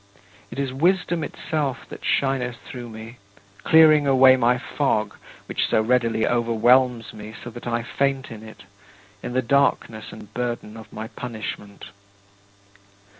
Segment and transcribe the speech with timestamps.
[0.49, 3.17] It is Wisdom itself that shineth through me,
[3.63, 5.13] clearing away my fog,
[5.45, 8.63] which so readily overwhelms me so that I faint in it,
[9.21, 11.85] in the darkness and burden of my punishment.